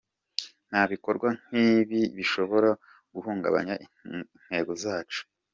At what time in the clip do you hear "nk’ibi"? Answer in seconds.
1.45-2.01